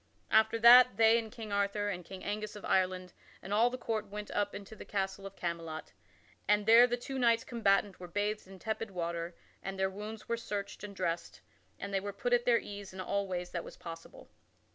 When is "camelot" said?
5.35-5.91